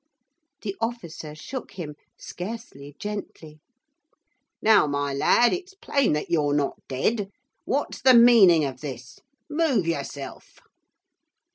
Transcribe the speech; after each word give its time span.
The 0.63 0.75
officer 0.81 1.35
shook 1.35 1.73
him, 1.73 1.93
scarcely 2.17 2.95
gently. 2.97 3.59
'Now, 4.59 4.87
my 4.87 5.13
lad, 5.13 5.53
it's 5.53 5.75
plain 5.75 6.13
that 6.13 6.31
you're 6.31 6.55
not 6.55 6.79
dead! 6.87 7.29
What's 7.65 8.01
the 8.01 8.15
meaning 8.15 8.65
of 8.65 8.81
this? 8.81 9.19
Move 9.47 9.85
yourself! 9.85 10.57